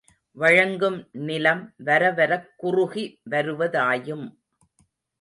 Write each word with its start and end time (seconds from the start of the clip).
வழங்கும் 0.37 0.97
நிலம் 1.25 1.61
வரவரக் 1.85 2.49
குறுகி 2.57 3.05
வருவதாயும் 3.29 4.27